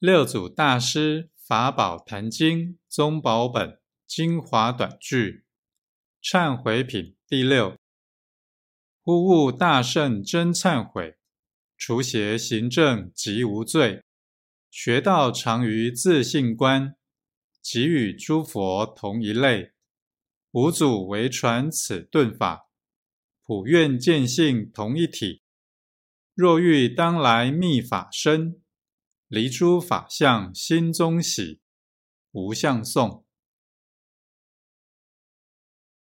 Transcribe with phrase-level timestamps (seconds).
[0.00, 5.44] 六祖大师法宝坛经宗宝本精华短句
[6.22, 7.76] 忏悔品第六。
[9.02, 11.18] 忽悟大圣真忏悔，
[11.76, 14.04] 除邪行正即无罪。
[14.70, 16.94] 学道常于自信观，
[17.60, 19.72] 即与诸佛同一类。
[20.52, 22.68] 五祖为传此顿法，
[23.42, 25.42] 普愿见性同一体。
[26.36, 28.62] 若欲当来密法身。
[29.28, 31.60] 离诸法相，心中喜。
[32.32, 33.27] 无相颂。